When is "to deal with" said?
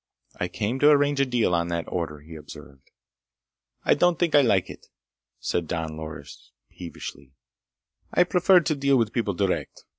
8.61-9.13